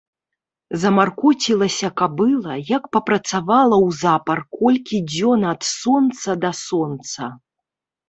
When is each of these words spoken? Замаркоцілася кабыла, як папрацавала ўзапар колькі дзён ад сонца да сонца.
Замаркоцілася 0.83 1.89
кабыла, 2.01 2.57
як 2.71 2.89
папрацавала 2.97 3.77
ўзапар 3.87 4.43
колькі 4.65 5.05
дзён 5.15 5.49
ад 5.55 5.61
сонца 5.79 6.29
да 6.45 6.51
сонца. 6.67 7.35